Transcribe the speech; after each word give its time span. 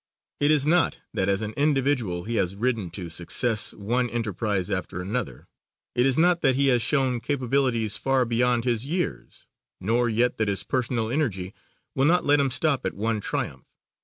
It 0.39 0.49
is 0.49 0.65
not 0.65 1.01
that 1.13 1.29
as 1.29 1.43
an 1.43 1.53
individual 1.53 2.23
he 2.23 2.33
has 2.37 2.55
ridden 2.55 2.89
to 2.89 3.07
success 3.07 3.71
one 3.75 4.09
enterprise 4.09 4.71
after 4.71 4.99
another. 4.99 5.47
It 5.93 6.07
is 6.07 6.17
not 6.17 6.41
that 6.41 6.55
he 6.55 6.69
has 6.69 6.81
shown 6.81 7.19
capabilities 7.19 7.97
far 7.97 8.25
beyond 8.25 8.63
his 8.65 8.83
years, 8.83 9.45
nor 9.79 10.09
yet 10.09 10.37
that 10.37 10.47
his 10.47 10.63
personal 10.63 11.11
energy 11.11 11.53
will 11.93 12.05
not 12.05 12.25
let 12.25 12.39
him 12.39 12.49
stop 12.49 12.83
at 12.83 12.95
one 12.95 13.19
triumph. 13.21 13.71